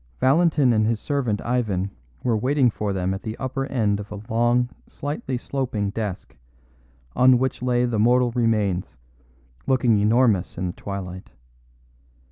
Valentin 0.19 0.73
and 0.73 0.87
his 0.87 0.99
servant 0.99 1.39
Ivan 1.43 1.91
were 2.23 2.35
waiting 2.35 2.71
for 2.71 2.91
them 2.91 3.13
at 3.13 3.21
the 3.21 3.37
upper 3.37 3.67
end 3.67 3.99
of 3.99 4.11
a 4.11 4.19
long, 4.33 4.69
slightly 4.87 5.37
sloping 5.37 5.91
desk, 5.91 6.35
on 7.15 7.37
which 7.37 7.61
lay 7.61 7.85
the 7.85 7.99
mortal 7.99 8.31
remains, 8.31 8.97
looking 9.67 9.99
enormous 9.99 10.57
in 10.57 10.65
the 10.65 10.73
twilight. 10.73 11.29